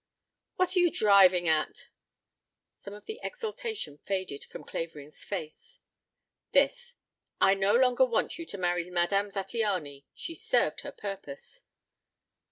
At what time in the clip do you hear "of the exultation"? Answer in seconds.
2.95-3.99